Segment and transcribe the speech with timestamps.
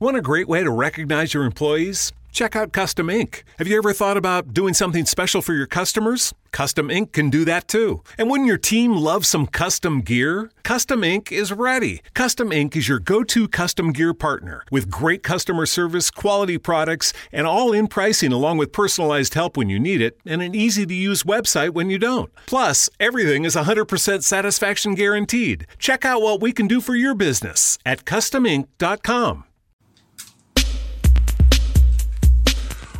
[0.00, 2.12] Want a great way to recognize your employees?
[2.30, 3.42] Check out Custom Ink.
[3.58, 6.32] Have you ever thought about doing something special for your customers?
[6.52, 8.04] Custom Ink can do that too.
[8.16, 10.52] And wouldn't your team love some custom gear?
[10.62, 12.00] Custom Ink is ready.
[12.14, 17.12] Custom Ink is your go to custom gear partner with great customer service, quality products,
[17.32, 20.86] and all in pricing along with personalized help when you need it and an easy
[20.86, 22.32] to use website when you don't.
[22.46, 25.66] Plus, everything is 100% satisfaction guaranteed.
[25.76, 29.44] Check out what we can do for your business at customink.com.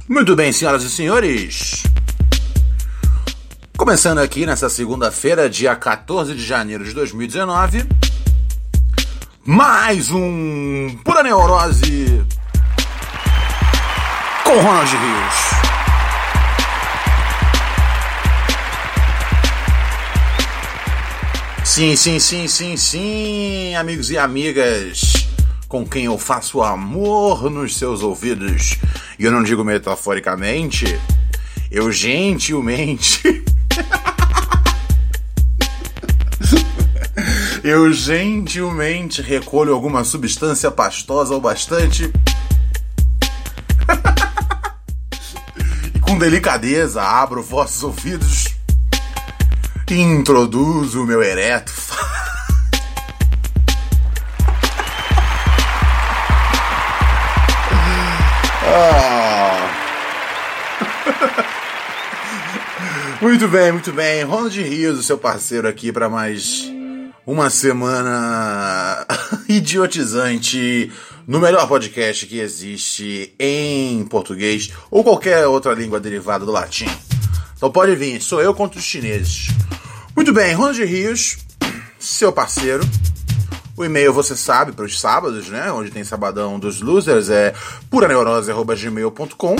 [0.08, 1.82] Muito bem, senhoras e senhores.
[3.76, 7.84] Começando aqui nessa segunda-feira, dia 14 de janeiro de 2019.
[9.44, 12.24] Mais um Pura Neurose
[14.44, 15.58] com Ronald Rios.
[21.64, 25.17] Sim, sim, sim, sim, sim, amigos e amigas
[25.68, 28.78] com quem eu faço amor nos seus ouvidos.
[29.18, 30.98] E eu não digo metaforicamente,
[31.70, 33.20] eu gentilmente.
[37.62, 42.10] eu gentilmente recolho alguma substância pastosa ou bastante.
[45.94, 48.46] e com delicadeza abro vossos ouvidos
[49.90, 51.72] e introduzo o meu ereto
[58.70, 59.70] Ah.
[63.22, 64.22] muito bem, muito bem.
[64.24, 66.70] Ronald Rios, seu parceiro aqui para mais
[67.26, 69.06] uma semana
[69.48, 70.92] idiotizante
[71.26, 76.88] no melhor podcast que existe em português ou qualquer outra língua derivada do latim.
[77.56, 79.48] Então pode vir, sou eu contra os chineses.
[80.14, 81.38] Muito bem, Ronald Rios,
[81.98, 82.82] seu parceiro.
[83.78, 85.70] O e-mail você sabe para os sábados, né?
[85.70, 87.54] Onde tem sabadão dos losers é
[87.88, 89.54] puraneurose@gmail.com.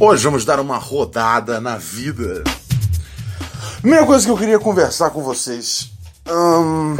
[0.00, 2.42] Hoje vamos dar uma rodada na vida.
[3.80, 5.92] Primeira coisa que eu queria conversar com vocês.
[6.28, 6.96] Hum,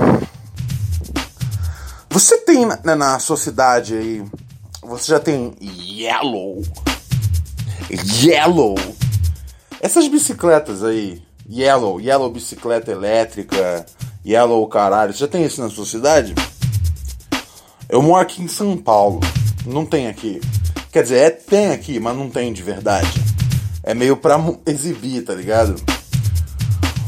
[2.08, 4.24] você tem na, na sua cidade aí.
[4.80, 6.62] Você já tem Yellow.
[8.22, 8.76] Yellow.
[9.80, 11.20] Essas bicicletas aí.
[11.50, 13.84] Yellow, Yellow bicicleta elétrica
[14.26, 15.12] Yellow, caralho.
[15.12, 16.34] Já tem isso na sua cidade?
[17.88, 19.20] Eu moro aqui em São Paulo.
[19.64, 20.40] Não tem aqui.
[20.90, 23.22] Quer dizer, é, tem aqui, mas não tem de verdade.
[23.82, 24.36] É meio pra
[24.66, 25.76] exibir, tá ligado?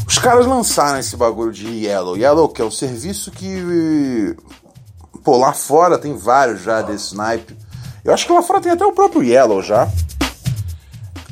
[0.07, 2.17] Os caras lançaram esse bagulho de Yellow.
[2.17, 4.37] Yellow, que é o serviço que.
[5.25, 7.57] Pô, lá fora tem vários já desse naipe.
[8.05, 9.89] Eu acho que lá fora tem até o próprio Yellow já.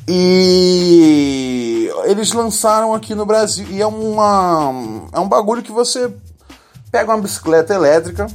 [0.08, 3.66] E eles lançaram aqui no Brasil.
[3.70, 4.72] E é uma.
[5.12, 6.12] É um bagulho que você
[6.90, 8.26] pega uma bicicleta elétrica.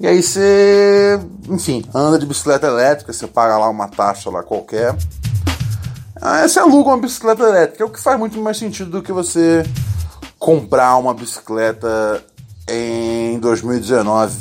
[0.00, 1.20] E aí você.
[1.48, 4.96] Enfim, anda de bicicleta elétrica, você paga lá uma taxa lá qualquer.
[6.20, 9.12] Aí você aluga uma bicicleta elétrica, é o que faz muito mais sentido do que
[9.12, 9.64] você
[10.38, 12.24] comprar uma bicicleta
[12.68, 14.36] em 2019.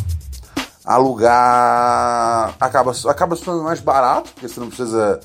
[0.84, 5.20] Alugar acaba, acaba sendo mais barato, porque você não precisa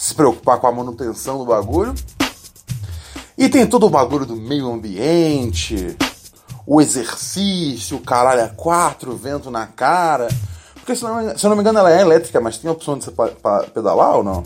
[0.00, 1.94] se preocupar com a manutenção do bagulho.
[3.36, 5.94] E tem todo o bagulho do meio ambiente,
[6.66, 10.28] o exercício, o caralho a quatro, vento na cara.
[10.76, 12.96] Porque se, não, se eu não me engano ela é elétrica, mas tem a opção
[12.96, 13.12] de você
[13.74, 14.42] pedalar ou não?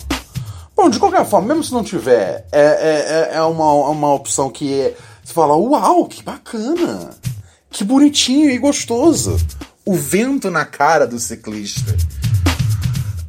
[0.76, 4.50] Bom, de qualquer forma, mesmo se não tiver, é, é, é, é uma, uma opção
[4.50, 7.10] que é, você fala, uau, que bacana,
[7.70, 9.36] que bonitinho e gostoso.
[9.86, 11.94] O vento na cara do ciclista.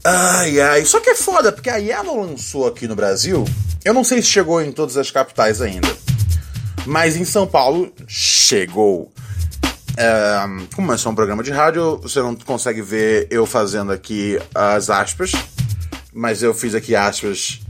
[0.07, 0.85] Ai, ai.
[0.85, 3.43] Só que é foda, porque a Yellow lançou aqui no Brasil.
[3.83, 5.87] Eu não sei se chegou em todas as capitais ainda.
[6.85, 9.11] Mas em São Paulo, chegou.
[9.97, 10.45] É,
[10.75, 14.91] como é só um programa de rádio, você não consegue ver eu fazendo aqui as
[14.91, 15.31] aspas.
[16.13, 17.61] Mas eu fiz aqui aspas.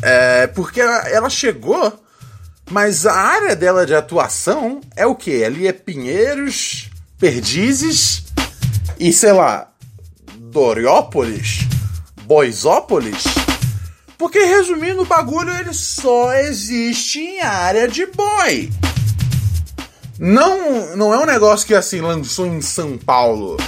[0.00, 1.92] É, porque ela, chegou,
[2.70, 5.44] mas a área dela de atuação é o que?
[5.44, 8.24] Ali é Pinheiros, Perdizes
[8.98, 9.68] e sei lá,
[10.50, 11.66] Doriópolis?
[12.22, 13.24] Boisópolis?
[14.16, 18.70] Porque resumindo o bagulho, ele só existe em área de boy.
[20.18, 23.58] Não, não é um negócio que assim lançou em São Paulo.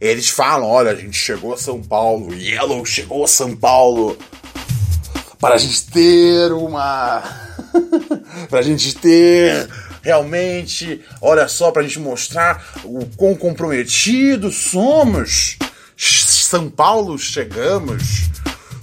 [0.00, 4.18] Eles falam, olha, a gente chegou a São Paulo, Yellow chegou a São Paulo
[5.40, 7.22] para a gente ter uma
[8.50, 9.68] para a gente ter
[10.02, 15.56] realmente, olha só, para a gente mostrar o quão comprometidos somos
[16.54, 18.30] são Paulo chegamos.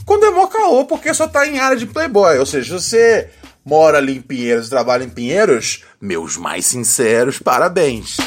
[0.05, 2.37] Quando é mó caô, porque só tá em área de Playboy.
[2.37, 3.29] Ou seja, você
[3.63, 8.17] mora ali em Pinheiros, trabalha em Pinheiros, meus mais sinceros parabéns.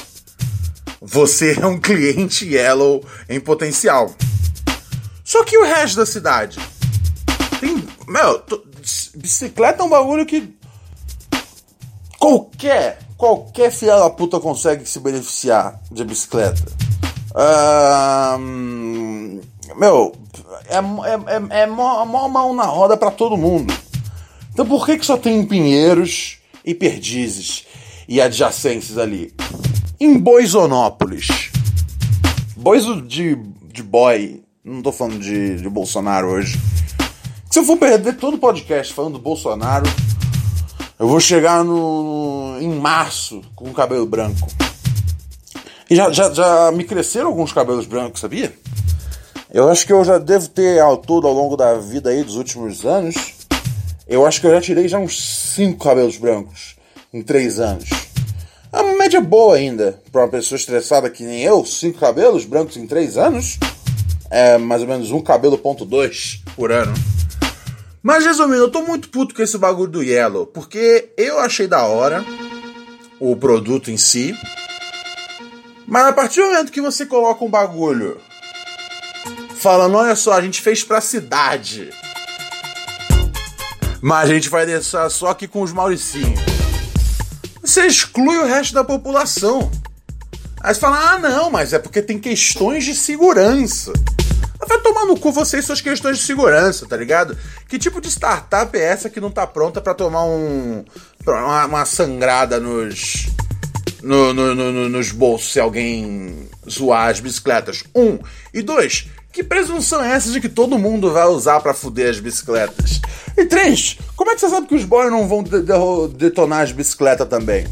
[0.98, 4.14] você é um cliente Yellow em potencial.
[5.22, 6.58] Só que o resto da cidade?
[7.60, 7.86] Tem.
[8.08, 8.42] Meu,
[9.14, 10.56] bicicleta é um bagulho que.
[12.18, 16.62] Qualquer, qualquer filha da puta consegue se beneficiar de bicicleta.
[19.76, 20.12] Meu,
[20.68, 23.74] é, é, é, é mó, mó mão na roda para todo mundo.
[24.52, 27.64] Então por que, que só tem Pinheiros e Perdizes
[28.08, 29.34] e adjacências ali?
[29.98, 31.50] Em Boisonópolis.
[32.56, 33.36] Bois de,
[33.72, 34.42] de boy.
[34.64, 36.58] Não tô falando de, de Bolsonaro hoje.
[37.50, 39.86] Se eu for perder todo o podcast falando do Bolsonaro,
[40.98, 44.48] eu vou chegar no, em março com o cabelo branco.
[45.88, 48.52] E já, já, já me cresceram alguns cabelos brancos, sabia?
[49.52, 52.36] Eu acho que eu já devo ter ao todo, ao longo da vida aí, dos
[52.36, 53.14] últimos anos,
[54.06, 56.76] eu acho que eu já tirei já uns 5 cabelos brancos
[57.12, 57.88] em 3 anos.
[58.72, 62.76] É uma média boa ainda para uma pessoa estressada que nem eu, 5 cabelos brancos
[62.76, 63.58] em 3 anos.
[64.30, 66.92] É mais ou menos um cabelo ponto dois por ano.
[68.02, 71.84] Mas resumindo, eu tô muito puto com esse bagulho do Yellow, porque eu achei da
[71.84, 72.24] hora
[73.20, 74.36] o produto em si.
[75.86, 78.20] Mas a partir do momento que você coloca um bagulho
[79.54, 81.90] falando: olha só, a gente fez pra cidade.
[84.00, 86.40] Mas a gente vai deixar só aqui com os Mauricinhos.
[87.62, 89.70] Você exclui o resto da população.
[90.60, 93.92] Aí você fala: ah, não, mas é porque tem questões de segurança.
[94.66, 97.36] Vai tomar no cu você e suas questões de segurança, tá ligado?
[97.68, 100.84] Que tipo de startup é essa que não tá pronta para tomar um.
[101.26, 103.26] Uma, uma sangrada nos.
[104.04, 107.84] No, no, no, nos bolsos se alguém zoar as bicicletas?
[107.94, 108.18] Um.
[108.52, 112.20] E dois, que presunção é essa de que todo mundo vai usar para fuder as
[112.20, 113.00] bicicletas?
[113.36, 116.60] E três, como é que você sabe que os boys não vão de de detonar
[116.60, 117.66] as bicicletas também?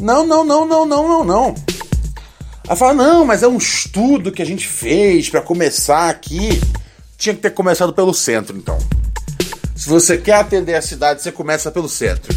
[0.00, 1.54] Não, não, não, não, não, não, não.
[2.66, 6.60] Ela fala, não, mas é um estudo que a gente fez para começar aqui.
[7.18, 8.78] Tinha que ter começado pelo centro, então.
[9.76, 12.34] Se você quer atender a cidade, você começa pelo centro.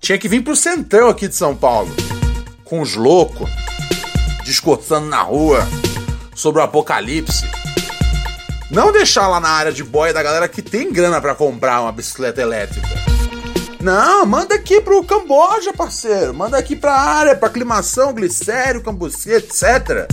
[0.00, 1.90] Tinha que vir pro centrão aqui de São Paulo.
[2.68, 3.50] Com os loucos,
[4.44, 5.66] discursando na rua
[6.34, 7.44] sobre o apocalipse.
[8.70, 11.92] Não deixar lá na área de boia da galera que tem grana para comprar uma
[11.92, 12.88] bicicleta elétrica.
[13.80, 16.34] Não, manda aqui pro Camboja, parceiro.
[16.34, 20.06] Manda aqui pra área, pra aclimação, glicério, cambuci, etc.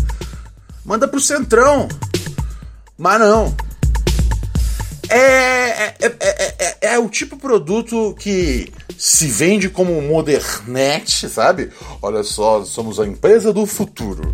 [0.86, 1.90] Manda pro Centrão.
[2.98, 3.54] Mas não.
[5.10, 11.72] É, é, é, é, é, o tipo de produto que se vende como modernete, sabe?
[12.02, 14.34] Olha só, somos a empresa do futuro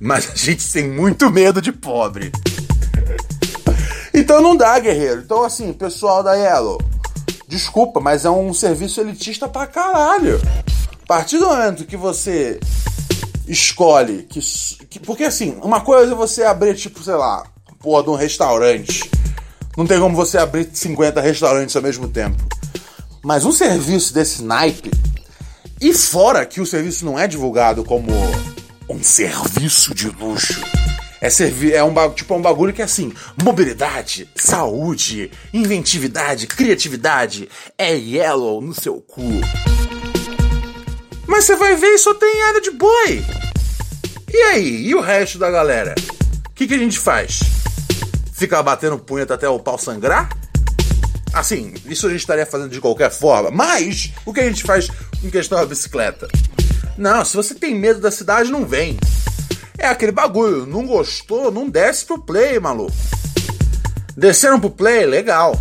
[0.00, 2.32] mas a gente tem muito medo de pobre.
[4.14, 5.20] Então não dá, guerreiro.
[5.20, 6.80] Então, assim, pessoal da Yellow,
[7.46, 10.40] desculpa, mas é um serviço elitista pra caralho.
[11.02, 12.58] A partir do momento que você
[13.46, 14.40] escolhe que,
[14.88, 14.98] que.
[14.98, 17.44] Porque, assim, uma coisa é você abrir, tipo, sei lá,
[17.78, 19.10] porra de um restaurante.
[19.76, 22.42] Não tem como você abrir 50 restaurantes ao mesmo tempo.
[23.22, 24.90] Mas um serviço desse naipe.
[25.80, 28.10] E fora que o serviço não é divulgado como
[28.88, 30.60] um serviço de luxo.
[31.20, 33.12] É, servi é um, tipo, é um bagulho que é assim:
[33.42, 37.48] mobilidade, saúde, inventividade, criatividade.
[37.76, 39.22] É yellow no seu cu.
[41.26, 43.22] Mas você vai ver e só tem área de boi.
[44.32, 44.86] E aí?
[44.86, 45.94] E o resto da galera?
[46.48, 47.40] O que, que a gente faz?
[48.32, 50.39] Ficar batendo punheta até o pau sangrar?
[51.32, 54.88] Assim, isso a gente estaria fazendo de qualquer forma, mas o que a gente faz
[55.22, 56.28] em questão da bicicleta?
[56.98, 58.98] Não, se você tem medo da cidade, não vem.
[59.78, 62.92] É aquele bagulho, não gostou, não desce pro play, maluco.
[64.16, 65.58] Desceram pro play, legal.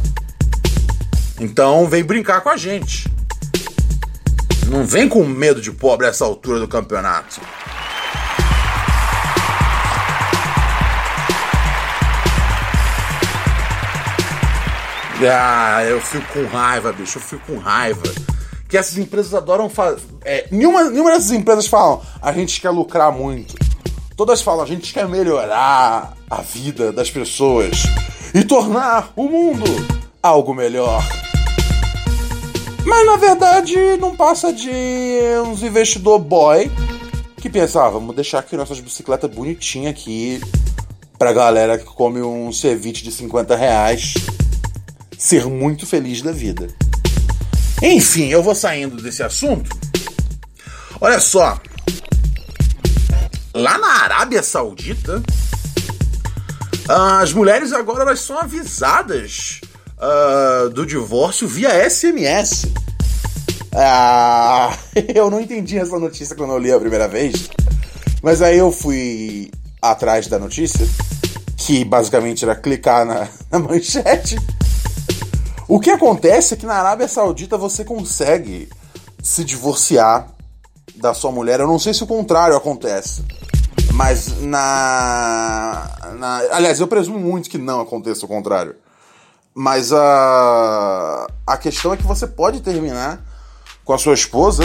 [1.40, 3.08] Então vem brincar com a gente.
[4.68, 7.40] Não vem com medo de pobre essa altura do campeonato.
[15.28, 17.18] Ah, eu fico com raiva, bicho.
[17.18, 18.04] Eu fico com raiva
[18.70, 20.02] que essas empresas adoram fazer.
[20.24, 23.56] É, nenhuma, nenhuma dessas empresas falam, a gente quer lucrar muito.
[24.16, 27.84] Todas falam, a gente quer melhorar a vida das pessoas
[28.34, 29.66] e tornar o mundo
[30.22, 31.04] algo melhor.
[32.86, 34.70] Mas na verdade não passa de
[35.46, 36.72] uns investidor boy
[37.42, 40.42] que pensa, ah, vamos deixar aqui nossas bicicletas bonitinhas aqui
[41.18, 44.14] pra galera que come um ceviche de 50 reais
[45.20, 46.70] ser muito feliz da vida.
[47.84, 49.70] Enfim, eu vou saindo desse assunto.
[51.02, 51.60] Olha só.
[53.54, 55.22] Lá na Arábia Saudita,
[56.88, 59.60] as mulheres agora elas são avisadas
[59.98, 62.68] uh, do divórcio via SMS.
[63.76, 64.78] Ah,
[65.14, 67.50] eu não entendi essa notícia quando eu li a primeira vez.
[68.22, 70.88] Mas aí eu fui atrás da notícia,
[71.58, 74.38] que basicamente era clicar na, na manchete.
[75.70, 78.68] O que acontece é que na Arábia Saudita você consegue
[79.22, 80.28] se divorciar
[80.96, 81.60] da sua mulher.
[81.60, 83.24] Eu não sei se o contrário acontece.
[83.94, 86.38] Mas na, na.
[86.54, 88.78] Aliás, eu presumo muito que não aconteça o contrário.
[89.54, 91.28] Mas a.
[91.46, 93.22] A questão é que você pode terminar
[93.86, 94.64] com a sua esposa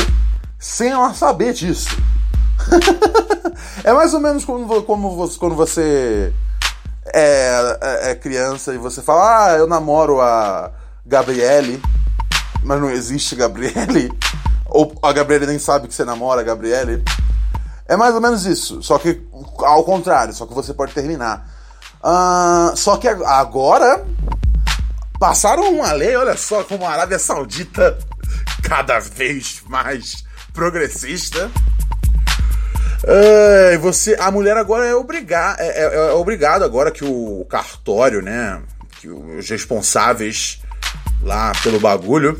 [0.58, 1.90] sem ela saber disso.
[3.84, 6.32] é mais ou menos como, como você, quando você
[7.12, 10.72] é, é, é, criança e você fala, ah, eu namoro a
[11.06, 11.82] Gabriele,
[12.62, 14.10] mas não existe Gabriele.
[14.66, 17.02] Ou a Gabriele nem sabe que você namora a Gabriele.
[17.86, 19.22] É mais ou menos isso, só que
[19.58, 21.46] ao contrário, só que você pode terminar.
[22.02, 24.04] Uh, só que agora
[25.18, 27.98] passaram uma lei, olha só como a Arábia Saudita
[28.64, 31.50] cada vez mais progressista.
[33.04, 38.22] Uh, você, a mulher agora é obrigada, é, é, é obrigado agora que o cartório,
[38.22, 38.62] né,
[38.98, 40.63] que os responsáveis
[41.24, 42.38] lá pelo bagulho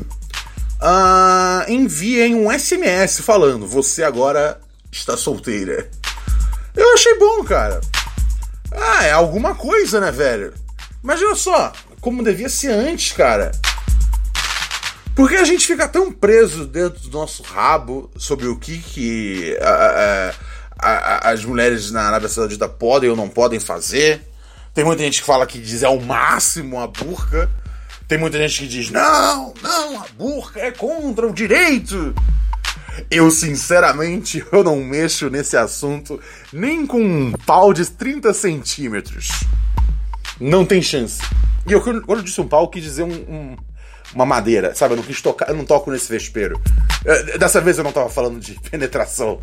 [0.81, 4.59] uh, enviem um SMS falando: você agora
[4.91, 5.89] está solteira.
[6.75, 7.81] Eu achei bom, cara.
[8.71, 10.53] Ah, é alguma coisa, né, velho?
[11.03, 13.51] Imagina só, como devia ser antes, cara.
[15.15, 20.33] Porque a gente fica tão preso dentro do nosso rabo sobre o que, que a,
[20.77, 24.21] a, a, as mulheres na Arábia Saudita podem ou não podem fazer.
[24.73, 27.49] Tem muita gente que fala que diz é o máximo a burca.
[28.07, 32.13] Tem muita gente que diz não, não, a burca é contra o direito.
[33.09, 36.19] Eu, sinceramente, eu não mexo nesse assunto
[36.53, 39.29] nem com um pau de 30 centímetros.
[40.39, 41.21] Não tem chance.
[41.67, 43.57] E eu, quando eu disse um pau, quis dizer um, um,
[44.13, 44.93] uma madeira, sabe?
[44.93, 46.61] Eu não quis tocar, eu não toco nesse vespeiro.
[47.03, 49.41] É, dessa vez eu não tava falando de penetração.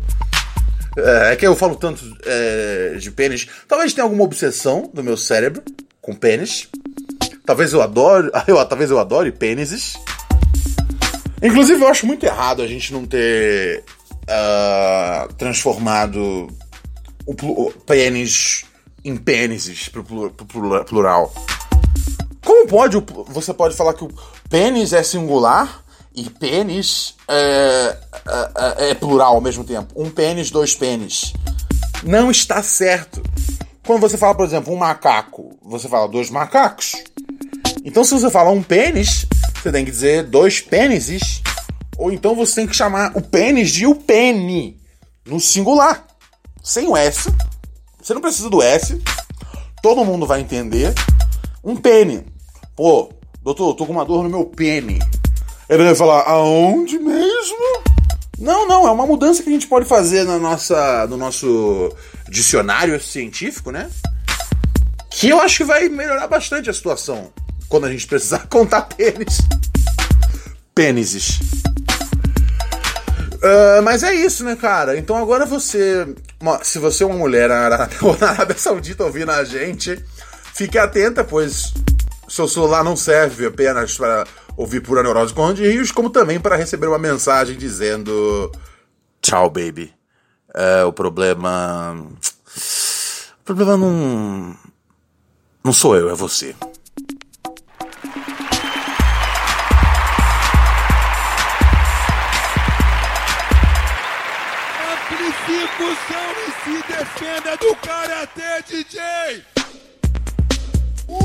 [0.97, 3.47] É, é que eu falo tanto é, de pênis.
[3.67, 5.63] Talvez tenha alguma obsessão do meu cérebro
[6.01, 6.69] com pênis.
[7.45, 8.29] Talvez eu adore.
[8.47, 9.97] Eu, talvez eu adore pênises.
[11.41, 13.83] Inclusive, eu acho muito errado a gente não ter
[14.23, 16.47] uh, transformado
[17.25, 18.65] o, pênis
[19.03, 21.33] em pênises pro, pro plural.
[22.45, 22.97] Como pode
[23.27, 24.13] você pode falar que o
[24.49, 25.83] pênis é singular
[26.15, 27.97] e pênis é,
[28.77, 29.93] é, é, plural ao mesmo tempo?
[29.95, 31.33] Um pênis, dois pênis.
[32.03, 33.21] Não está certo.
[33.85, 36.93] Quando você fala, por exemplo, um macaco, você fala dois macacos.
[37.85, 39.25] Então, se você fala um pênis,
[39.61, 41.41] você tem que dizer dois pênises.
[41.97, 44.79] Ou então você tem que chamar o pênis de o pene,
[45.25, 46.07] no singular.
[46.63, 47.29] Sem o S.
[48.01, 49.01] Você não precisa do S.
[49.81, 50.93] Todo mundo vai entender.
[51.61, 52.25] Um pene.
[52.73, 53.11] Pô,
[53.41, 54.99] doutor, tô com uma dor no meu pene.
[55.67, 57.83] Ele vai falar, aonde mesmo?
[58.39, 61.93] Não, não, é uma mudança que a gente pode fazer na nossa, no nosso
[62.29, 63.89] dicionário científico, né?
[65.09, 67.31] Que eu acho que vai melhorar bastante a situação
[67.73, 69.39] quando a gente precisar contar pênis.
[70.75, 71.39] Pênises.
[73.41, 74.95] Uh, mas é isso, né, cara?
[74.95, 76.15] Então agora você.
[76.61, 79.99] Se você é uma mulher na Arábia Saudita ouvindo a gente,
[80.53, 81.73] fique atenta, pois
[82.29, 86.55] seu celular não serve apenas para ouvir pura neurose com de rios, como também para
[86.55, 88.51] receber uma mensagem dizendo:
[89.19, 89.91] Tchau, baby.
[90.53, 91.97] É, o problema.
[93.41, 94.55] O problema não.
[95.63, 96.53] Não sou eu, é você.
[107.03, 109.43] Defenda do Karatê, DJ!
[111.09, 111.21] Uh!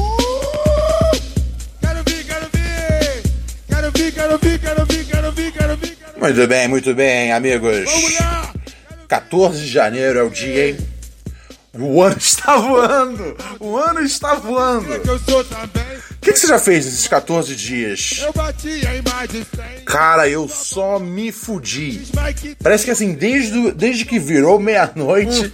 [1.81, 3.23] Quero vir, quero vir!
[3.69, 6.21] Quero vir, quero vir, quero vir, quero vir, quero vir, quero vir.
[6.21, 7.85] Muito bem, muito bem, amigos.
[7.85, 8.53] Vamos lá!
[9.07, 10.98] 14 de janeiro é o dia, hein?
[11.81, 13.37] O ano está voando!
[13.61, 14.89] O ano está voando!
[14.91, 18.21] O que, que, você já fez nesses 14 dias?
[19.87, 22.09] Cara, eu só me fudi.
[22.63, 25.53] Parece que assim, desde, desde que virou meia-noite,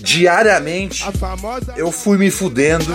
[0.00, 1.04] diariamente,
[1.76, 2.86] eu fui me fudendo.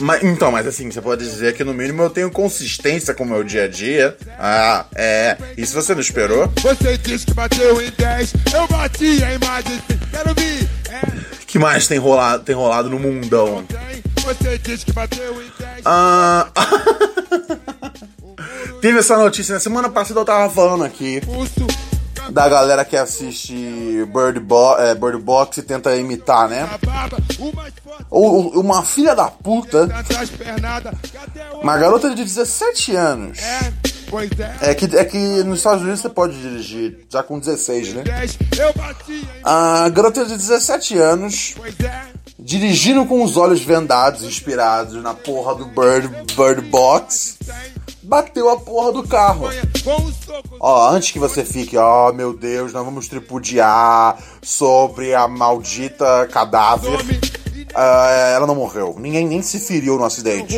[0.00, 3.26] Mas, então, mas assim, você pode dizer que no mínimo eu tenho consistência com o
[3.26, 4.16] meu dia a dia.
[4.38, 5.36] Ah, é.
[5.56, 6.50] Isso você não esperou?
[6.62, 10.68] Você disse que bateu em 10, eu bati em mais de Quero vir.
[10.90, 11.44] É.
[11.46, 13.64] que mais tem rolado, tem rolado no mundão?
[14.22, 15.82] Você disse que bateu em 10.
[15.84, 16.48] Ah.
[18.80, 21.20] Teve essa notícia na semana passada eu tava falando aqui
[22.30, 23.54] da galera que assiste
[24.12, 26.68] Bird, Bo é, Bird Box e tenta imitar, né?
[28.10, 29.88] Ou uma filha da puta,
[31.62, 33.38] uma garota de 17 anos,
[34.60, 34.74] é.
[34.74, 38.02] Que, é que nos Estados Unidos você pode dirigir já com 16, né?
[38.02, 39.28] 10, eu bati em.
[39.42, 41.54] A garota de 17 anos,
[42.38, 47.38] dirigindo com os olhos vendados, inspirados na porra do Bird, Bird Box,
[48.04, 49.46] bateu a porra do carro.
[50.60, 56.98] Ó, antes que você fique, ó meu Deus, nós vamos tripudiar sobre a maldita cadáver.
[57.74, 58.94] Ah, ela não morreu.
[58.98, 60.56] Ninguém nem se feriu no acidente.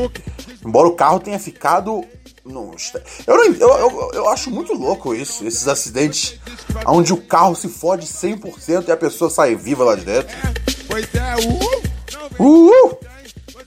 [0.65, 2.05] Embora o carro tenha ficado.
[2.45, 2.95] no est-
[3.27, 6.39] Eu, não- eu, eu, eu acho muito louco isso, esses acidentes
[6.87, 10.29] onde o carro se fode 100% e a pessoa sai viva lá de dentro.
[10.37, 11.35] É.
[11.43, 11.83] Uh.
[12.13, 12.99] Não, Uhul!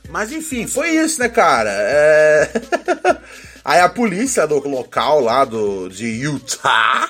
[0.09, 1.69] Mas enfim, foi isso, né, cara?
[1.71, 2.49] É...
[3.63, 7.09] Aí a polícia do local lá do, de Utah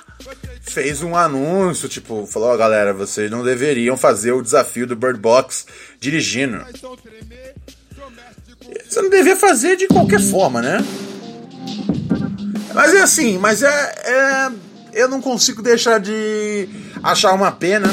[0.62, 5.20] fez um anúncio, tipo, falou, ó galera, vocês não deveriam fazer o desafio do Bird
[5.20, 5.66] Box
[6.00, 6.64] dirigindo.
[8.88, 10.78] Você não devia fazer de qualquer forma, né?
[12.74, 14.52] Mas é assim, mas é, é-
[14.94, 16.68] Eu não consigo deixar de
[17.04, 17.88] achar uma pena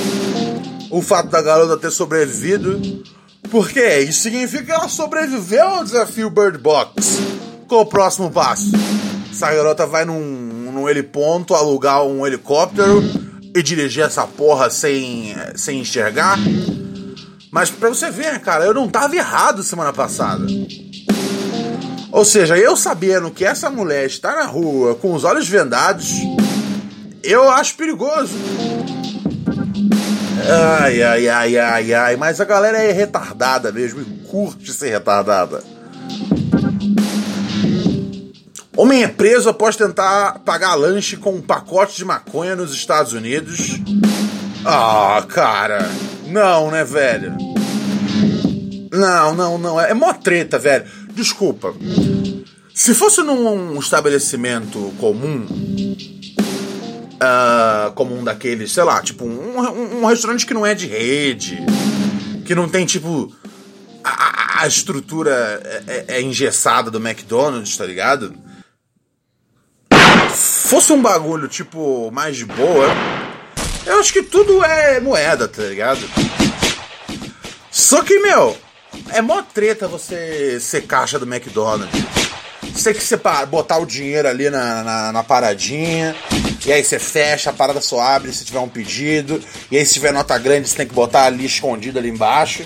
[0.91, 3.05] o fato da garota ter sobrevivido.
[3.51, 7.19] Porque isso significa que ela sobreviveu ao desafio Bird Box.
[7.69, 8.71] Qual o próximo passo?
[9.31, 10.21] Essa garota vai num,
[10.73, 13.03] num heliponto alugar um helicóptero
[13.55, 16.39] e dirigir essa porra sem, sem enxergar?
[17.51, 20.47] Mas pra você ver, cara, eu não tava errado semana passada.
[22.13, 26.13] Ou seja, eu sabendo que essa mulher está na rua com os olhos vendados,
[27.23, 28.35] eu acho perigoso.
[30.81, 35.76] Ai, ai, ai, ai, ai, mas a galera é retardada mesmo e curte ser retardada.
[38.77, 43.81] Homem é preso após tentar pagar lanche com um pacote de maconha nos Estados Unidos.
[44.65, 45.89] Ah, cara.
[46.27, 47.35] Não, né, velho?
[48.93, 49.81] Não, não, não.
[49.81, 50.85] É, é mó treta, velho.
[51.15, 51.75] Desculpa.
[52.75, 55.47] Se fosse num estabelecimento comum,
[57.19, 60.87] ah, como um daqueles, sei lá, tipo um, um- um restaurante que não é de
[60.87, 61.59] rede,
[62.45, 63.33] que não tem tipo
[64.05, 65.31] a, a- a estrutura
[65.65, 68.35] é, é- é engessada do McDonald's, tá ligado?
[70.67, 72.89] Fosse um bagulho tipo mais de boa,
[73.87, 76.01] eu acho que tudo é moeda, tá ligado?
[77.71, 78.57] Só que, meu,
[79.11, 82.03] é mó treta você ser caixa do McDonald's.
[82.75, 86.17] Você tem que separ, botar o dinheiro ali na, na, na paradinha.
[86.67, 89.41] E aí você fecha, a parada só abre se tiver um pedido.
[89.71, 92.65] E aí se tiver nota grande, você tem que botar ali escondido ali embaixo.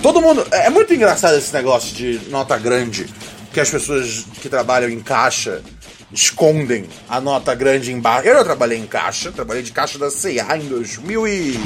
[0.00, 0.46] Todo mundo.
[0.52, 3.06] É muito engraçado esse negócio de nota grande.
[3.52, 5.60] Que as pessoas que trabalham em caixa
[6.14, 8.28] escondem a nota grande embaixo.
[8.28, 11.60] Eu não trabalhei em caixa, trabalhei de caixa da CIA em 2000 e.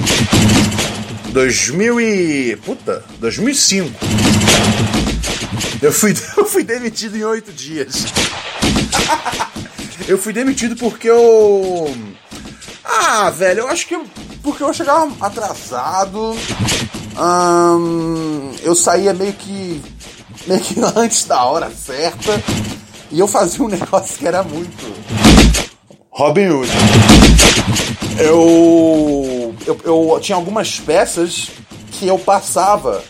[1.33, 2.57] 2000 e.
[2.65, 3.93] Puta, 2005.
[5.83, 8.07] Eu fui, eu fui demitido em oito dias.
[10.09, 11.95] eu fui demitido porque eu.
[12.85, 13.99] Ah, velho, eu acho que.
[14.43, 16.37] Porque eu chegava atrasado.
[17.17, 19.83] Ahn, eu saía meio que.
[20.47, 22.43] meio que antes da hora certa.
[23.11, 24.95] E eu fazia um negócio que era muito.
[26.11, 26.71] Robin Hood.
[28.19, 29.81] Eu, eu.
[29.85, 31.51] Eu tinha algumas peças
[31.93, 33.03] que eu passava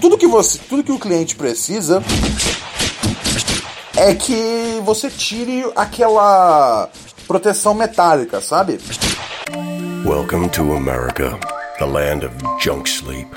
[0.00, 2.02] tudo que você, tudo que o cliente precisa
[3.96, 6.90] é que você tire aquela
[7.26, 8.78] proteção metálica, sabe?
[10.04, 11.38] Welcome to America,
[11.78, 13.28] the land of junk sleep,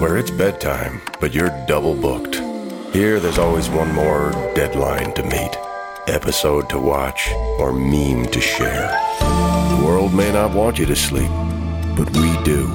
[0.00, 2.51] where it's bedtime, but you're double booked.
[2.92, 5.56] Here, there's always one more deadline to meet,
[6.08, 7.26] episode to watch,
[7.58, 8.88] or meme to share.
[9.18, 11.30] The world may not want you to sleep,
[11.96, 12.68] but we do.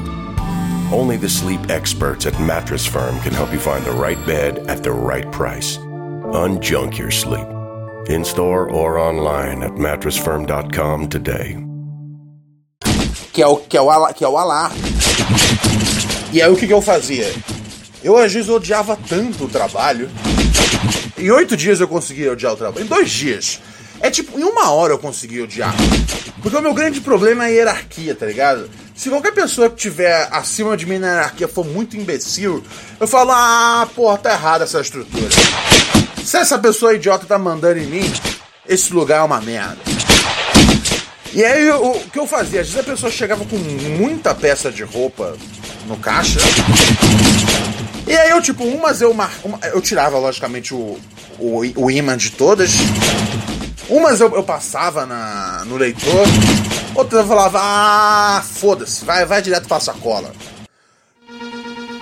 [0.91, 4.81] Only the sleep experts at Mattress Firm can help you find the right bed at
[4.81, 5.77] the right price.
[5.77, 7.47] Unjunk your sleep.
[8.09, 11.63] In store or online at mattressfirm.com today.
[13.33, 14.35] Que é o que é o, que é o.
[16.33, 17.56] E aí o que, que eu fazia?
[18.03, 20.09] Eu às vezes odiava tanto o trabalho.
[21.17, 22.85] Em oito dias eu conseguia odiar o trabalho.
[22.85, 23.59] Em dois dias.
[23.99, 25.73] É tipo, em uma hora eu conseguia odiar.
[26.41, 28.69] Porque o meu grande problema é a hierarquia, tá ligado?
[28.95, 32.63] Se qualquer pessoa que tiver acima de mim na hierarquia for muito imbecil,
[32.99, 35.29] eu falo, ah, porra, tá errada essa estrutura.
[36.23, 38.13] Se essa pessoa idiota tá mandando em mim,
[38.67, 39.77] esse lugar é uma merda.
[41.33, 42.61] E aí o que eu fazia?
[42.61, 45.35] Às vezes a pessoa chegava com muita peça de roupa
[45.87, 46.39] no caixa.
[48.07, 49.31] E aí eu, tipo, umas eu mar...
[49.73, 50.97] eu tirava, logicamente, o,
[51.37, 52.71] o, o imã de todas.
[53.89, 56.25] Umas eu, eu passava na, no leitor,
[56.95, 60.31] outras eu falava, ah, foda-se, vai, vai direto pra sacola.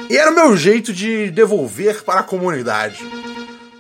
[0.10, 3.00] E era o meu jeito de devolver para a comunidade.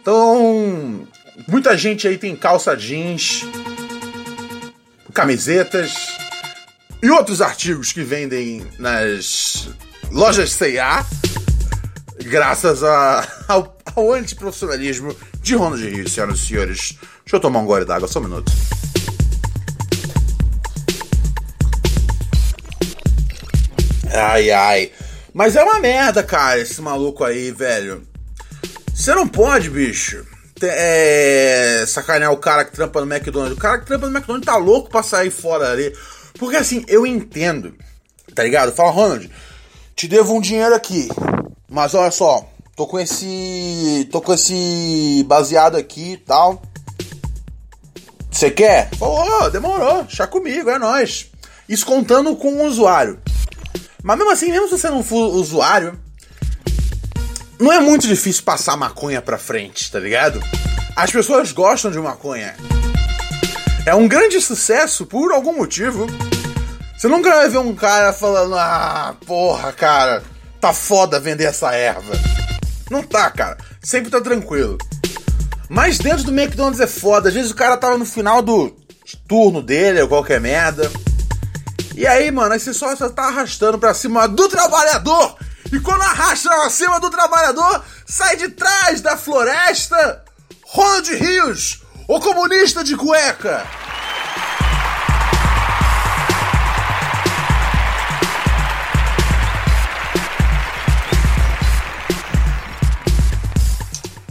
[0.01, 1.07] Então,
[1.47, 3.43] muita gente aí tem calça jeans,
[5.13, 5.93] camisetas
[7.01, 9.69] e outros artigos que vendem nas
[10.11, 11.05] lojas C&A,
[12.25, 16.97] graças a, ao, ao antiprofissionalismo de Ronald Rio, senhoras e senhores.
[17.23, 18.51] Deixa eu tomar um gole d'água, só um minuto.
[24.13, 24.91] Ai, ai.
[25.33, 28.07] Mas é uma merda, cara, esse maluco aí, velho.
[28.93, 30.25] Você não pode, bicho,
[30.61, 33.57] é, sacanear o cara que trampa no McDonald's.
[33.57, 35.93] O cara que trampa no McDonald's tá louco pra sair fora ali.
[36.39, 37.75] Porque assim, eu entendo,
[38.33, 38.71] tá ligado?
[38.71, 39.29] Fala, Ronald,
[39.95, 41.09] te devo um dinheiro aqui.
[41.69, 44.07] Mas olha só, tô com esse.
[44.11, 46.61] tô com esse baseado aqui e tal.
[48.31, 48.89] Você quer?
[48.95, 51.31] Falou, demorou, chá comigo, é nós.
[51.67, 53.19] Isso contando com o usuário.
[54.03, 55.99] Mas mesmo assim, mesmo se você não for usuário,
[57.59, 60.39] não é muito difícil passar maconha pra frente, tá ligado?
[60.95, 62.55] As pessoas gostam de maconha.
[63.85, 66.05] É um grande sucesso por algum motivo.
[66.97, 70.23] Você nunca vai ver um cara falando, ah, porra, cara,
[70.65, 72.13] tá foda vender essa erva.
[72.89, 73.55] Não tá, cara.
[73.83, 74.79] Sempre tá tranquilo.
[75.69, 77.29] Mas dentro do McDonald's é foda.
[77.29, 78.75] Às vezes o cara tava no final do
[79.27, 80.91] turno dele ou qualquer merda.
[81.93, 85.37] E aí, mano, aí você só, só tá arrastando pra cima do trabalhador.
[85.71, 90.23] E quando arrasta pra cima do trabalhador, sai de trás da floresta
[90.63, 93.63] Ronald Rios, o comunista de cueca.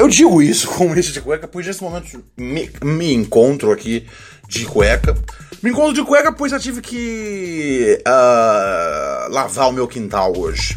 [0.04, 4.06] Eu digo isso, comunista de cueca, pois nesse momento me, me encontro aqui
[4.46, 5.16] de cueca.
[5.62, 10.76] Me encontro de cueca, pois eu tive que uh, lavar o meu quintal hoje.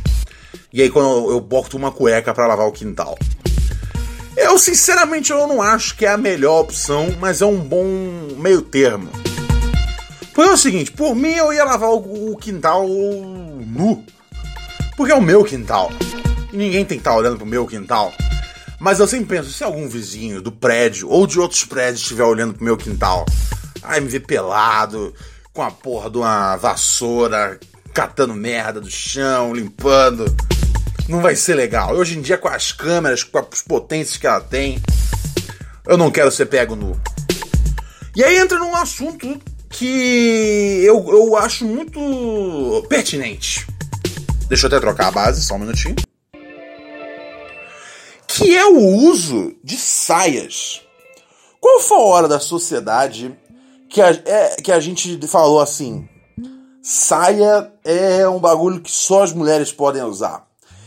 [0.71, 3.19] E aí quando eu boto uma cueca para lavar o quintal.
[4.37, 7.83] Eu sinceramente eu não acho que é a melhor opção, mas é um bom
[8.37, 9.09] meio termo.
[10.33, 14.05] Foi o seguinte, por mim eu ia lavar o, o quintal nu.
[14.95, 15.91] Porque é o meu quintal.
[16.53, 18.13] E ninguém tem que estar tá olhando pro meu quintal.
[18.79, 22.53] Mas eu sempre penso, se algum vizinho do prédio ou de outros prédios estiver olhando
[22.53, 23.25] pro meu quintal,
[23.87, 25.13] Aí me vê pelado,
[25.53, 27.59] com a porra de uma vassoura,
[27.93, 30.25] catando merda do chão, limpando.
[31.07, 31.95] Não vai ser legal.
[31.95, 34.81] Hoje em dia, com as câmeras, com as potências que ela tem,
[35.85, 36.99] eu não quero ser pego nu.
[38.13, 43.65] E aí entra num assunto que eu, eu acho muito pertinente.
[44.49, 45.95] Deixa eu até trocar a base, só um minutinho.
[48.37, 50.81] Que é o uso de saias.
[51.59, 53.35] Qual foi a hora da sociedade
[53.89, 56.07] que a, é, que a gente falou assim:
[56.83, 60.45] saia é um bagulho que só as mulheres podem usar.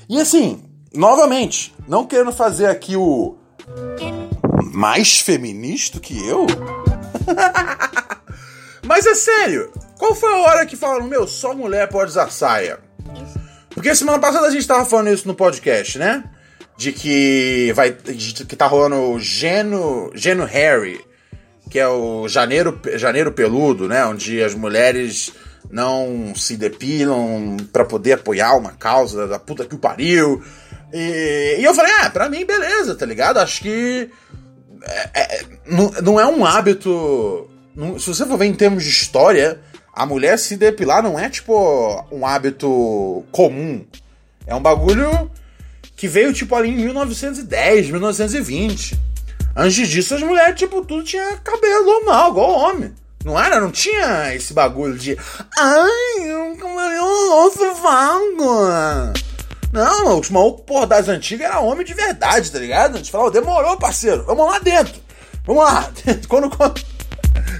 [0.08, 0.62] E assim,
[0.94, 3.36] novamente, não querendo fazer aqui o
[4.72, 6.46] mais feminista que eu.
[8.86, 12.78] Mas é sério, qual foi a hora que falaram, meu, só mulher pode usar saia?
[13.70, 16.24] Porque semana passada a gente tava falando isso no podcast, né?
[16.80, 17.90] De que vai.
[17.92, 20.10] De que tá rolando o Geno.
[20.14, 20.98] Geno Harry
[21.70, 24.04] que é o Janeiro, Janeiro Peludo, né?
[24.04, 25.32] Onde as mulheres
[25.70, 30.42] não se depilam para poder apoiar uma causa da puta que o pariu.
[30.92, 33.38] E, e eu falei, ah, pra mim, beleza, tá ligado?
[33.38, 34.10] Acho que.
[34.82, 37.48] É, é, não, não é um hábito.
[37.76, 39.60] Não, se você for ver em termos de história,
[39.94, 43.86] a mulher se depilar não é tipo um hábito comum.
[44.44, 45.30] É um bagulho
[46.00, 48.98] que veio tipo ali em 1910, 1920.
[49.54, 52.94] Antes disso, as mulheres, tipo, tudo tinha cabelo normal, igual homem.
[53.22, 53.60] Não era?
[53.60, 55.14] Não tinha esse bagulho de.
[55.58, 59.12] Ai, um cabelo osso vago.
[59.70, 62.94] Não, os malucos, porra, das antigas era homem de verdade, tá ligado?
[62.94, 64.94] A gente falava, demorou, parceiro, vamos lá dentro.
[65.44, 65.92] Vamos lá.
[66.28, 66.80] Quando, quando,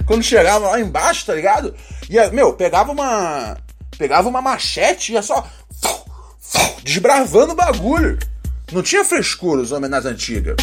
[0.07, 1.75] quando chegava lá embaixo, tá ligado?
[2.09, 3.55] Ia, meu, pegava uma.
[3.99, 5.47] Pegava uma machete e ia só.
[6.83, 8.17] Desbravando o bagulho.
[8.71, 10.55] Não tinha frescura os homens nas antigas.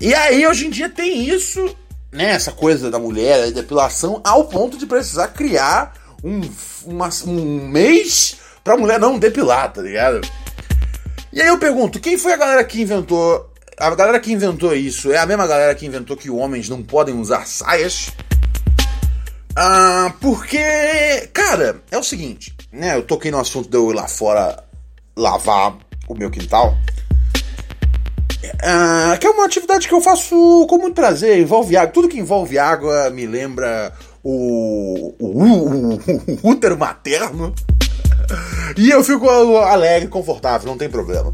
[0.00, 1.74] E aí, hoje em dia, tem isso,
[2.12, 2.30] né?
[2.30, 6.40] Essa coisa da mulher, a depilação, ao ponto de precisar criar um,
[6.86, 10.20] uma, um mês pra mulher não depilar, tá ligado?
[11.32, 13.52] E aí eu pergunto, quem foi a galera que inventou.
[13.76, 17.18] A galera que inventou isso é a mesma galera que inventou que homens não podem
[17.18, 18.12] usar saias?
[19.56, 22.96] Ah, porque, cara, é o seguinte, né?
[22.96, 24.63] Eu toquei no assunto de eu ir lá fora
[25.16, 25.76] lavar
[26.08, 26.76] o meu quintal.
[28.62, 31.92] Ah, que é uma atividade que eu faço com muito prazer, envolve água.
[31.92, 35.94] Tudo que envolve água me lembra o, o, o,
[36.42, 37.54] o útero materno.
[38.76, 41.32] E eu fico alegre, confortável, não tem problema.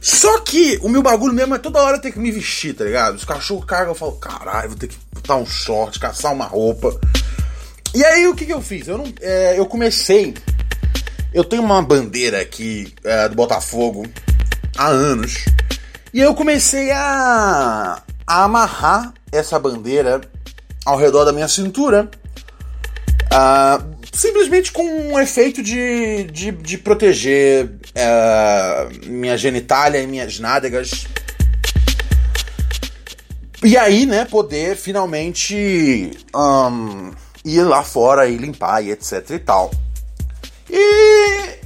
[0.00, 3.16] Só que o meu bagulho mesmo é toda hora ter que me vestir, tá ligado?
[3.16, 6.98] Os cachorros cagam, eu falo, caralho, vou ter que botar um short, caçar uma roupa.
[7.94, 8.86] E aí o que, que eu fiz?
[8.86, 10.34] Eu, não, é, eu comecei.
[11.32, 14.06] Eu tenho uma bandeira aqui é, do Botafogo
[14.76, 15.44] há anos.
[16.12, 20.20] E eu comecei a, a amarrar essa bandeira
[20.84, 22.08] ao redor da minha cintura.
[23.26, 31.06] Uh, simplesmente com um efeito de, de, de proteger uh, minha genitália e minhas nádegas.
[33.62, 37.10] E aí, né, poder finalmente um,
[37.44, 39.70] ir lá fora e limpar e etc e tal.
[40.70, 41.58] E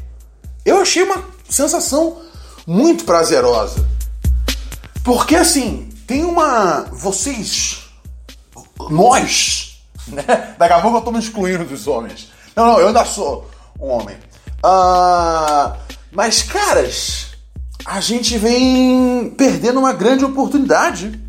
[0.64, 2.20] eu achei uma sensação
[2.66, 3.86] muito prazerosa.
[5.02, 6.86] Porque assim, tem uma.
[6.92, 7.84] Vocês.
[8.90, 9.68] Nós.
[10.08, 10.24] Né?
[10.58, 12.32] Daqui a pouco eu tô me excluindo dos homens.
[12.56, 14.16] Não, não, eu ainda sou um homem.
[14.64, 15.76] Uh,
[16.10, 17.28] mas, caras,
[17.84, 21.20] a gente vem perdendo uma grande oportunidade.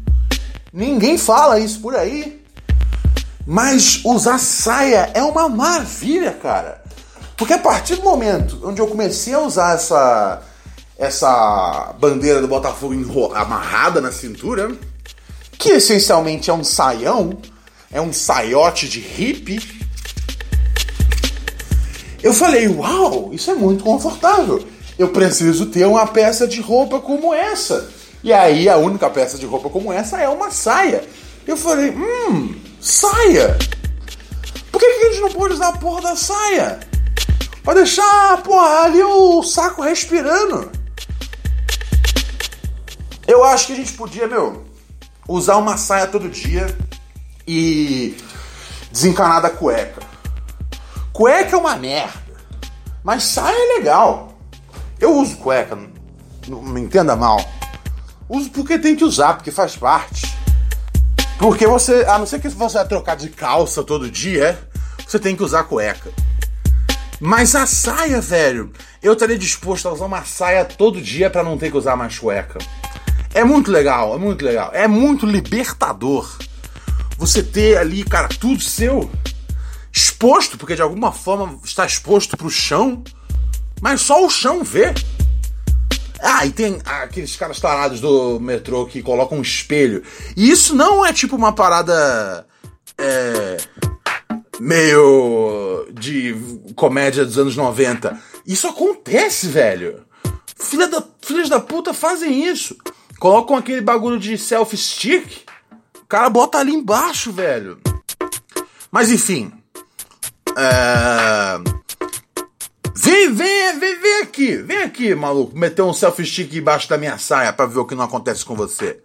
[0.73, 2.43] Ninguém fala isso por aí.
[3.45, 6.80] Mas usar saia é uma maravilha, cara.
[7.41, 10.43] Porque a partir do momento onde eu comecei a usar essa,
[10.95, 12.93] essa bandeira do Botafogo
[13.33, 14.71] amarrada na cintura,
[15.57, 17.35] que essencialmente é um saião,
[17.91, 19.59] é um saiote de hippie,
[22.21, 24.63] eu falei, uau, isso é muito confortável.
[24.95, 27.89] Eu preciso ter uma peça de roupa como essa.
[28.23, 31.03] E aí a única peça de roupa como essa é uma saia.
[31.47, 33.57] Eu falei, hum, saia.
[34.71, 36.90] Por que, que a gente não pode usar a porra da saia?
[37.63, 40.71] Pra deixar, porra, ali o saco respirando.
[43.27, 44.65] Eu acho que a gente podia, meu,
[45.27, 46.75] usar uma saia todo dia
[47.47, 48.17] e
[48.91, 50.01] desencanar da cueca.
[51.13, 52.21] Cueca é uma merda.
[53.03, 54.33] Mas saia é legal.
[54.99, 55.77] Eu uso cueca,
[56.47, 57.39] não me entenda mal.
[58.27, 60.35] Uso porque tem que usar, porque faz parte.
[61.37, 64.59] Porque você, a não ser que você vai trocar de calça todo dia,
[65.07, 66.11] você tem que usar cueca.
[67.23, 71.55] Mas a saia, velho, eu estaria disposto a usar uma saia todo dia para não
[71.55, 72.57] ter que usar mais cueca.
[73.31, 74.71] É muito legal, é muito legal.
[74.73, 76.27] É muito libertador.
[77.19, 79.07] Você ter ali, cara, tudo seu
[79.93, 83.03] exposto, porque de alguma forma está exposto para o chão,
[83.79, 84.91] mas só o chão vê.
[86.19, 90.01] Ah, e tem aqueles caras tarados do metrô que colocam um espelho.
[90.35, 92.47] E isso não é tipo uma parada.
[92.97, 93.57] É,
[94.61, 96.35] meio de
[96.75, 98.21] comédia dos anos 90.
[98.45, 100.05] Isso acontece, velho.
[100.55, 102.77] Filha da, filhas da puta fazem isso.
[103.19, 105.45] Colocam aquele bagulho de selfie stick.
[106.03, 107.79] O cara bota ali embaixo, velho.
[108.91, 109.51] Mas enfim,
[110.55, 111.57] é...
[112.93, 117.17] Vem, vem, vem, vem aqui, vem aqui, maluco, meter um selfie stick embaixo da minha
[117.17, 119.01] saia para ver o que não acontece com você.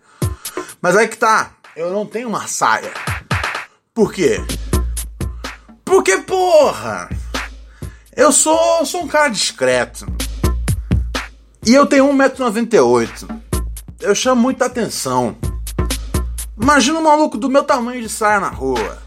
[0.82, 2.92] Mas aí que tá, eu não tenho uma saia.
[3.94, 4.44] Por quê?
[5.86, 7.08] Porque, porra,
[8.14, 10.04] eu sou, sou um cara discreto.
[11.64, 13.40] E eu tenho 1,98m.
[14.00, 15.36] Eu chamo muita atenção.
[16.60, 18.98] Imagina um maluco do meu tamanho de saia na rua.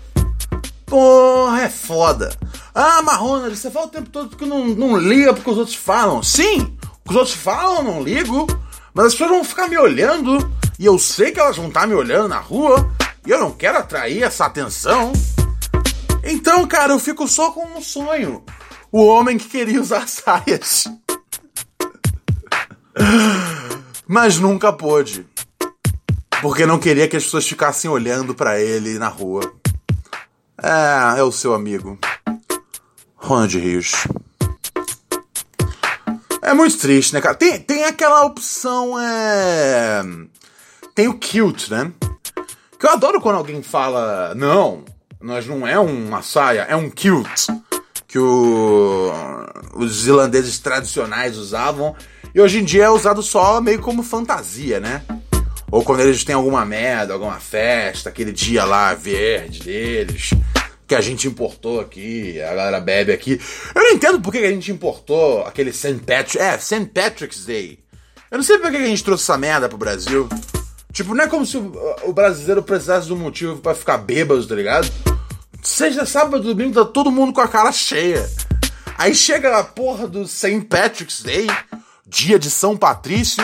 [0.86, 2.34] Porra, é foda.
[2.74, 6.24] Ah, Marrona, você fala o tempo todo que não, não liga porque os outros falam.
[6.24, 8.48] Sim, os outros falam, eu não ligo.
[8.94, 10.50] Mas as pessoas vão ficar me olhando.
[10.80, 12.90] E eu sei que elas vão estar me olhando na rua.
[13.28, 15.12] E eu não quero atrair essa atenção.
[16.52, 18.44] Então, cara, eu fico só com um sonho.
[18.92, 20.86] O homem que queria usar saias.
[24.08, 25.28] Mas nunca pôde.
[26.42, 29.42] Porque não queria que as pessoas ficassem olhando para ele na rua.
[30.60, 32.00] É, é o seu amigo.
[33.16, 33.92] Ronald Rios.
[36.42, 37.36] É muito triste, né, cara?
[37.36, 40.02] Tem, tem aquela opção, é.
[40.96, 41.94] Tem o cute, né?
[42.80, 44.84] Que eu adoro quando alguém fala, não,
[45.22, 47.48] nós não é uma saia, é um cute.
[48.08, 49.12] Que o...
[49.76, 51.96] os irlandeses tradicionais usavam.
[52.34, 55.04] E hoje em dia é usado só meio como fantasia, né?
[55.72, 60.32] Ou quando eles têm alguma merda, alguma festa, aquele dia lá verde deles
[60.90, 63.40] que a gente importou aqui, a galera bebe aqui.
[63.76, 66.00] Eu não entendo por que a gente importou aquele St.
[66.00, 66.40] Patrick.
[66.40, 66.88] É, St.
[66.88, 67.78] Patrick's Day.
[68.32, 70.28] Eu não sei por que a gente trouxe essa merda pro Brasil.
[70.92, 74.56] Tipo, não é como se o, brasileiro precisasse de um motivo para ficar bêbado, tá
[74.56, 74.92] ligado?
[75.72, 78.28] Seja sábado domingo, tá todo mundo com a cara cheia.
[78.98, 80.62] Aí chega a porra do St.
[80.62, 81.48] Patrick's Day,
[82.06, 83.42] dia de São Patrício.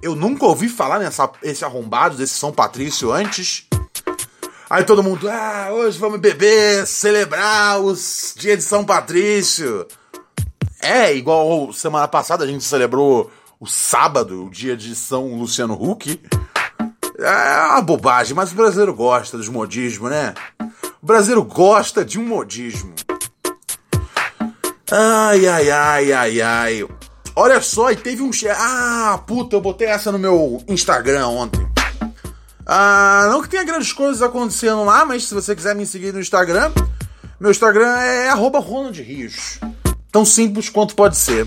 [0.00, 3.66] Eu nunca ouvi falar nessa esse arrombado desse São Patrício antes.
[4.70, 9.86] Aí todo mundo, ah, hoje vamos beber, celebrar os dias de São Patrício.
[10.80, 16.20] É, igual semana passada a gente celebrou o sábado, o dia de São Luciano Huck.
[17.18, 20.34] É uma bobagem, mas o brasileiro gosta dos modismos, né?
[21.04, 22.94] O brasileiro gosta de um modismo.
[24.90, 26.88] Ai, ai, ai, ai, ai.
[27.36, 28.30] Olha só, e teve um.
[28.56, 31.60] Ah, puta, eu botei essa no meu Instagram ontem.
[32.64, 36.20] Ah, não que tenha grandes coisas acontecendo lá, mas se você quiser me seguir no
[36.20, 36.72] Instagram,
[37.38, 39.60] meu Instagram é Ronald Rios.
[40.10, 41.46] Tão simples quanto pode ser.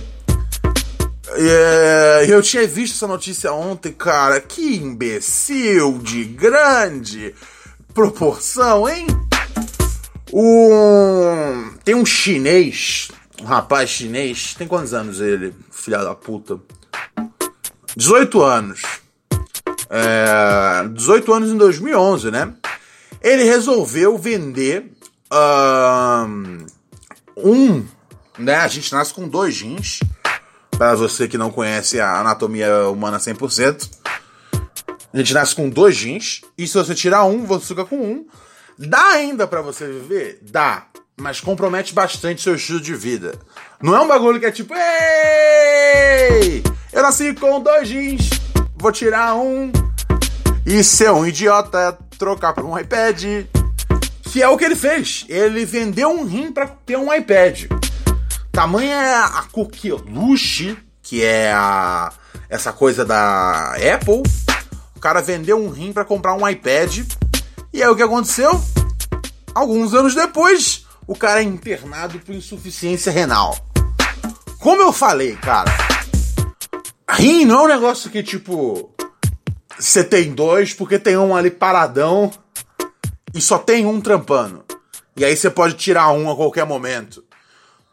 [1.34, 4.39] É, eu tinha visto essa notícia ontem, cara.
[4.39, 7.34] Que imbecil de grande
[7.91, 9.08] proporção, hein?
[10.39, 13.08] Um, tem um chinês,
[13.41, 14.54] um rapaz chinês.
[14.54, 16.60] Tem quantos anos ele, filha da puta?
[17.95, 18.84] 18 anos.
[19.89, 22.54] É, 18 anos em 2011, né?
[23.19, 24.91] Ele resolveu vender
[27.36, 27.84] um,
[28.38, 28.58] né?
[28.58, 30.02] A gente nasce com dois rins.
[30.69, 33.89] Para você que não conhece a anatomia humana 100%,
[35.12, 36.41] a gente nasce com dois rins.
[36.56, 38.28] E se você tirar um, você fica com um.
[38.77, 40.37] Dá ainda para você viver?
[40.43, 40.85] Dá.
[41.19, 43.33] Mas compromete bastante seu estilo de vida.
[43.81, 46.61] Não é um bagulho que é tipo, ei!
[46.93, 48.29] Eu nasci com dois jeans,
[48.75, 49.71] vou tirar um.
[50.63, 53.23] E ser um idiota, trocar por um iPad.
[54.21, 55.25] Que é o que ele fez.
[55.27, 57.63] Ele vendeu um rim para ter um iPad.
[58.51, 62.11] Tamanha é a coqueluche, que é a,
[62.47, 64.21] essa coisa da Apple.
[64.95, 66.99] O cara vendeu um rim para comprar um iPad.
[67.77, 68.59] E aí o que aconteceu?
[69.53, 73.55] Alguns anos depois, o cara é internado por insuficiência renal.
[74.57, 75.71] Como eu falei, cara,
[77.07, 78.91] rim não é um negócio que tipo
[79.77, 82.31] você tem dois porque tem um ali paradão
[83.31, 84.65] e só tem um trampando.
[85.15, 87.23] E aí você pode tirar um a qualquer momento.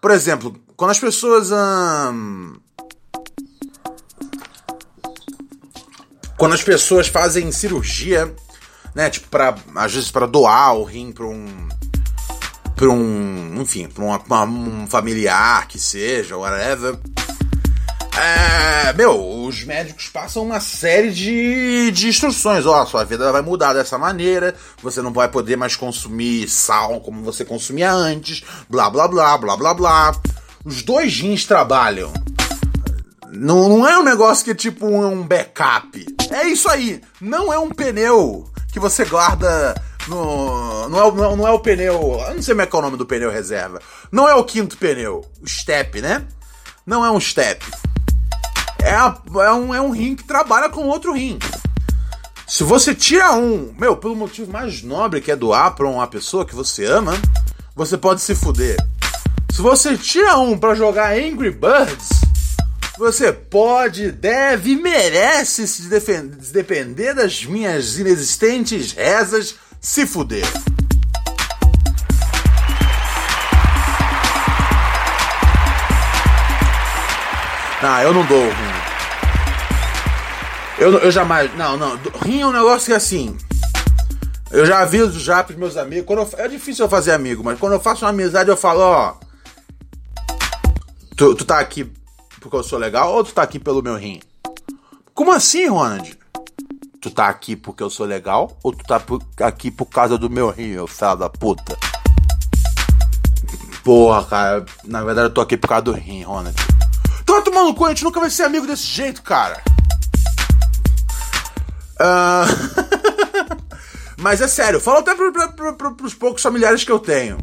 [0.01, 1.51] Por exemplo, quando as pessoas.
[1.53, 2.57] Hum,
[6.39, 8.35] quando as pessoas fazem cirurgia,
[8.95, 9.11] né?
[9.11, 11.69] Tipo, pra, às vezes para doar o rim para um.
[12.77, 13.61] para um.
[13.61, 16.99] enfim, para um familiar que seja, whatever.
[18.17, 22.65] É, meu, os médicos passam uma série de, de instruções.
[22.65, 24.55] Ó, sua vida vai mudar dessa maneira.
[24.81, 28.45] Você não vai poder mais consumir sal como você consumia antes.
[28.71, 30.15] Blá, blá, blá, blá, blá, blá.
[30.65, 32.13] Os dois rins trabalham.
[33.33, 36.07] Não, não é um negócio que é tipo um backup.
[36.31, 37.01] É isso aí.
[37.21, 39.75] Não é um pneu que você guarda
[40.07, 40.89] no.
[40.91, 42.21] Não é, não é o pneu.
[42.29, 43.81] Eu não sei como é que é o nome do pneu reserva.
[44.13, 45.25] Não é o quinto pneu.
[45.41, 46.27] O step, né?
[46.85, 47.65] Não é um step
[48.85, 48.93] é,
[49.47, 51.39] é, um, é um rim que trabalha com outro rim.
[52.47, 56.45] Se você tira um, meu, pelo motivo mais nobre que é doar pra uma pessoa
[56.45, 57.15] que você ama,
[57.75, 58.77] você pode se fuder.
[59.51, 62.24] Se você tira um para jogar Angry Birds,
[62.97, 65.89] você pode, deve e merece se
[66.53, 70.47] depender das minhas inexistentes rezas se fuder.
[77.83, 78.85] Ah, eu não dou rim.
[80.79, 81.55] Eu, eu jamais.
[81.55, 81.99] Não, não.
[82.23, 83.37] Rim é um negócio que é assim.
[84.51, 86.07] Eu já aviso já pros meus amigos.
[86.07, 88.81] Quando eu, é difícil eu fazer amigo, mas quando eu faço uma amizade, eu falo,
[88.81, 89.15] ó.
[91.15, 91.93] Tu, tu tá aqui
[92.45, 94.21] porque eu sou legal ou tu tá aqui pelo meu rim?
[95.15, 96.19] Como assim, Ronald?
[97.01, 100.29] Tu tá aqui porque eu sou legal ou tu tá por, aqui por causa do
[100.29, 101.75] meu rim, eu filho da puta?
[103.83, 106.55] Porra, cara, na verdade eu tô aqui por causa do rim, Ronald.
[107.25, 109.63] Tu vai tomar no cu, a gente nunca vai ser amigo desse jeito, cara.
[111.99, 113.55] Uh...
[114.21, 117.39] Mas é sério, falo até pro, pro, pro, pros poucos familiares que eu tenho.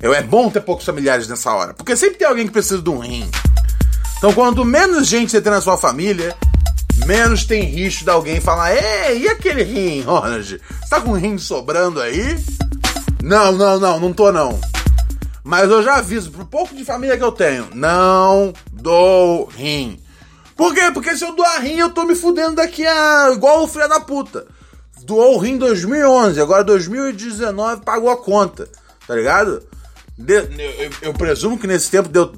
[0.00, 2.90] Eu, é bom ter poucos familiares nessa hora, porque sempre tem alguém que precisa de
[2.90, 3.28] um rim.
[4.18, 6.36] Então, quanto menos gente você tem na sua família,
[7.06, 10.44] menos tem risco de alguém falar: Ei, e aquele rim, Ronald?
[10.44, 12.36] Você tá com um rim sobrando aí?
[13.22, 14.58] Não, não, não, não tô não.
[15.44, 20.00] Mas eu já aviso pro pouco de família que eu tenho: não dou rim.
[20.56, 20.90] Por quê?
[20.92, 23.30] Porque se eu doar rim, eu tô me fudendo daqui a.
[23.32, 24.46] igual o filho da puta.
[25.04, 28.68] Doou o rim em 2011, agora 2019 pagou a conta,
[29.06, 29.62] tá ligado?
[30.26, 30.48] Eu,
[31.02, 32.32] eu, presumo que nesse tempo deu.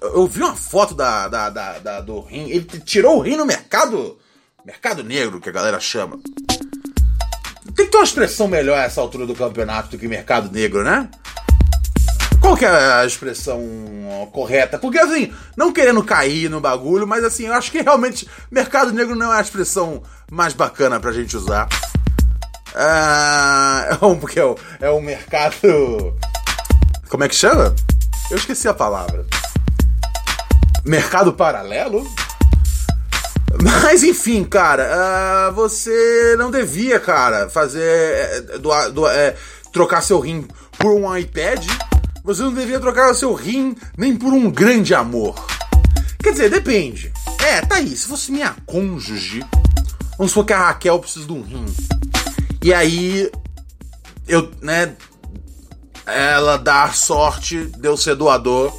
[0.00, 2.48] Eu vi uma foto da, da, da, da, do rim.
[2.48, 4.18] Ele tirou o rim no mercado.
[4.64, 6.18] Mercado negro, que a galera chama.
[7.74, 10.82] Tem que ter uma expressão melhor a essa altura do campeonato do que mercado negro,
[10.82, 11.08] né?
[12.40, 13.60] Qual que é a expressão
[14.32, 14.78] correta?
[14.78, 19.14] Porque assim, não querendo cair no bagulho, mas assim, eu acho que realmente mercado negro
[19.14, 21.68] não é a expressão mais bacana pra gente usar.
[22.74, 25.56] Ah, é um, porque é um, é um mercado.
[27.10, 27.74] Como é que chama?
[28.30, 29.26] Eu esqueci a palavra.
[30.84, 32.08] Mercado paralelo?
[33.60, 37.82] Mas enfim, cara, uh, você não devia, cara, fazer.
[37.82, 39.36] É, doar, doar, é,
[39.72, 40.46] trocar seu rim
[40.78, 41.66] por um iPad.
[42.22, 45.34] Você não devia trocar seu rim nem por um grande amor.
[46.22, 47.12] Quer dizer, depende.
[47.44, 47.96] É, tá aí.
[47.96, 49.44] Se fosse minha cônjuge,
[50.16, 51.66] vamos supor que a Raquel precisa de um rim.
[52.62, 53.28] E aí,
[54.28, 54.94] eu, né,
[56.12, 58.76] ela dá sorte de eu ser doador.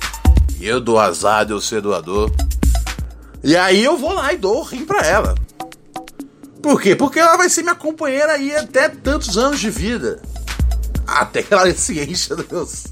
[0.60, 2.32] E eu dou azar de eu ser doador.
[3.44, 5.36] E aí eu vou lá e dou o rim pra ela.
[6.62, 6.96] Por quê?
[6.96, 10.22] Porque ela vai ser minha companheira aí até tantos anos de vida.
[11.08, 12.86] Até que ela se encha dos.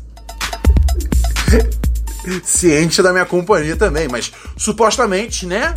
[2.44, 5.74] se enche da minha companhia também, mas supostamente, né?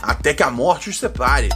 [0.00, 1.48] Até que a morte os separe.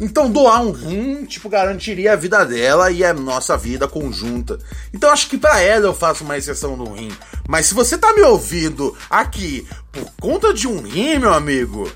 [0.00, 4.58] Então doar um rim, tipo, garantiria a vida dela e a nossa vida conjunta.
[4.92, 7.10] Então acho que para ela eu faço uma exceção no rim.
[7.48, 11.90] Mas se você tá me ouvindo aqui por conta de um rim, meu amigo,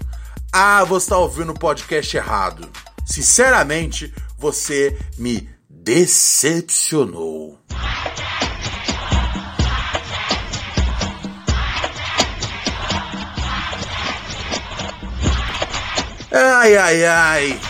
[0.52, 2.70] ah, você tá ouvindo o podcast errado.
[3.04, 7.58] Sinceramente, você me decepcionou.
[16.32, 17.60] Ai, ai, ai.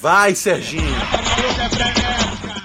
[0.00, 0.94] Vai, Serginho.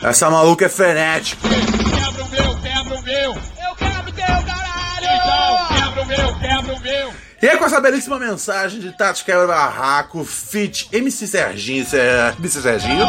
[0.02, 1.48] Essa maluca é frenética.
[1.48, 3.32] Quebra o meu, quebra o meu.
[3.32, 5.04] Eu quebro teu caralho!
[5.04, 7.14] Então, quebra o meu, quebra o meu.
[7.42, 12.36] E é com essa belíssima mensagem de Tati Quebra Barraco, fit MC Serginho, Ser...
[12.38, 13.08] MC Serginho,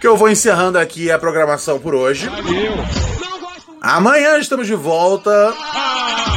[0.00, 2.28] que eu vou encerrando aqui a programação por hoje.
[3.80, 5.54] Amanhã estamos de volta.
[5.56, 6.36] Ah,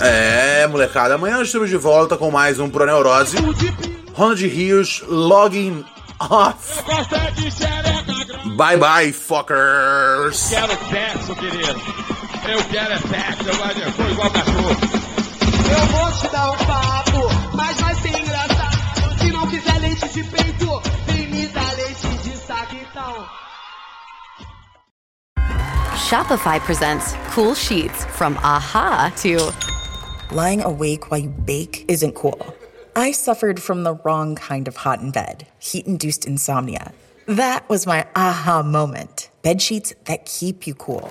[0.00, 3.36] é É, molecada, amanhã estamos de volta com mais um Pro Neurose.
[4.14, 5.84] Ronald Rios, logging
[6.20, 6.78] off.
[6.78, 8.56] Eu gosto é de xereca grande.
[8.56, 10.48] Bye bye, fuckers.
[10.50, 11.80] Quero sexo, querido.
[12.48, 13.48] Eu quero é sexo.
[13.48, 14.76] Eu gosto de- sou igual cachorro.
[15.70, 19.18] Eu vou te dar um papo, mas vai ser engraçado.
[19.18, 23.26] Se não quiser leite de peito, vem me dar leite de saco então.
[25.96, 29.52] Shopify presents cool sheets from aha to
[30.34, 32.38] Lying awake while you bake isn't cool.
[32.96, 36.92] I suffered from the wrong kind of hot in bed, heat induced insomnia.
[37.26, 39.30] That was my aha moment.
[39.42, 41.10] Bed sheets that keep you cool.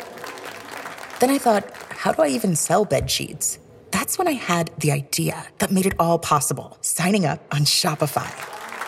[1.19, 3.59] Then I thought, how do I even sell bed sheets?
[3.91, 8.31] That's when I had the idea that made it all possible signing up on Shopify.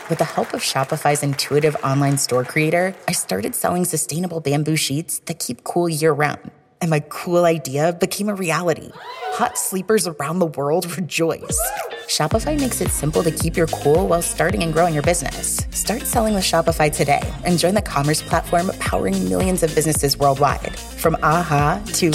[0.10, 5.20] With the help of Shopify's intuitive online store creator, I started selling sustainable bamboo sheets
[5.26, 6.50] that keep cool year round.
[6.82, 8.90] And my cool idea became a reality.
[8.94, 11.60] Hot sleepers around the world rejoice.
[12.08, 15.66] Shopify makes it simple to keep your cool while starting and growing your business.
[15.72, 20.78] Start selling with Shopify today and join the commerce platform powering millions of businesses worldwide.
[20.78, 22.12] From aha to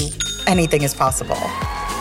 [0.46, 1.38] anything is possible.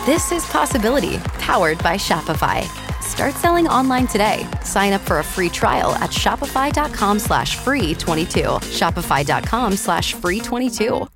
[0.06, 2.64] This is Possibility, powered by Shopify.
[3.02, 4.46] Start selling online today.
[4.62, 8.40] Sign up for a free trial at shopify.com slash free 22.
[8.40, 11.06] Shopify.com slash free 22.